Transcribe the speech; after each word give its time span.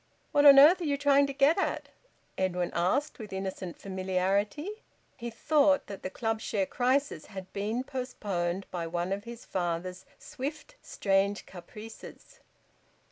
"What 0.31 0.47
on 0.47 0.57
earth 0.57 0.81
are 0.81 0.85
you 0.85 0.97
trying 0.97 1.27
to 1.27 1.31
get 1.33 1.59
at?" 1.59 1.89
Edwin 2.35 2.71
asked, 2.73 3.19
with 3.19 3.31
innocent 3.31 3.77
familiarity. 3.77 4.81
He 5.15 5.29
thought 5.29 5.85
that 5.85 6.01
the 6.01 6.09
Club 6.09 6.41
share 6.41 6.65
crisis 6.65 7.27
had 7.27 7.53
been 7.53 7.83
postponed 7.83 8.65
by 8.71 8.87
one 8.87 9.13
of 9.13 9.25
his 9.25 9.45
father's 9.45 10.07
swift 10.17 10.73
strange 10.81 11.45
caprices. 11.45 12.39